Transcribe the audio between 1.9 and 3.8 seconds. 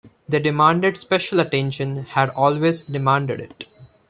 had always demanded it.